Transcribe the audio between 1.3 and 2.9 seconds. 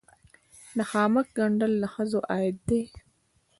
ګنډل د ښځو عاید دی